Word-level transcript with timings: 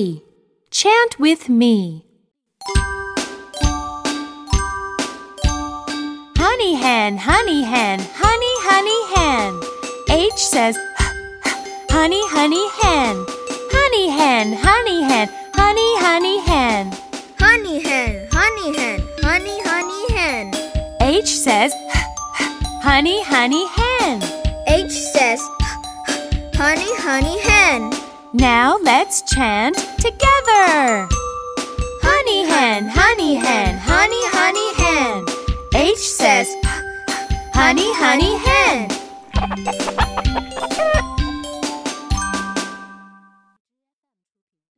three. 0.00 0.22
Chant 0.70 1.18
with 1.18 1.48
me. 1.48 2.04
Honey 6.36 6.74
hen, 6.74 7.18
honey 7.18 7.62
hen, 7.62 8.00
honey, 8.22 8.54
honey 8.68 9.00
hen. 9.14 9.60
H 10.10 10.38
says, 10.38 10.76
honey, 11.90 12.22
honey 12.28 12.66
hen. 12.80 13.24
Honey 13.74 14.08
hen, 14.08 14.52
honey 14.52 15.02
hen, 15.02 15.28
honey, 15.54 15.90
honey 16.04 16.38
hen. 16.48 16.92
Honey 17.38 17.80
hen, 17.80 18.28
honey 18.32 18.76
hen, 18.78 19.00
honey, 19.22 19.60
honey 19.64 20.14
hen. 20.14 20.54
H 21.00 21.28
says, 21.28 21.72
honey, 22.86 23.22
honey 23.24 23.66
hen. 23.66 24.22
H 24.66 24.92
says, 24.92 25.40
honey, 26.54 26.90
honey 26.96 27.38
hen. 27.40 27.99
Now 28.32 28.78
let's 28.78 29.22
chant 29.22 29.74
together. 29.98 31.08
Honey 32.00 32.44
hen, 32.44 32.86
honey 32.86 33.34
hen, 33.34 33.76
honey, 33.76 34.22
honey 34.26 34.72
hen. 34.74 35.26
H 35.74 35.98
says, 35.98 36.46
honey, 37.52 37.92
honey 37.92 38.36
hen. 38.46 38.88